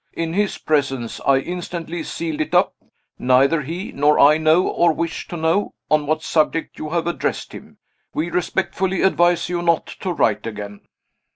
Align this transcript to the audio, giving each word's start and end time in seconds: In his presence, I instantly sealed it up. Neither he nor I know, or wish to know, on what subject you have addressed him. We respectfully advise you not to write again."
In 0.13 0.33
his 0.33 0.57
presence, 0.57 1.21
I 1.27 1.37
instantly 1.37 2.01
sealed 2.01 2.41
it 2.41 2.55
up. 2.55 2.73
Neither 3.19 3.61
he 3.61 3.91
nor 3.91 4.19
I 4.19 4.39
know, 4.39 4.67
or 4.67 4.91
wish 4.93 5.27
to 5.27 5.37
know, 5.37 5.75
on 5.91 6.07
what 6.07 6.23
subject 6.23 6.79
you 6.79 6.89
have 6.89 7.05
addressed 7.05 7.53
him. 7.53 7.77
We 8.11 8.31
respectfully 8.31 9.03
advise 9.03 9.47
you 9.47 9.61
not 9.61 9.85
to 9.99 10.11
write 10.11 10.47
again." 10.47 10.81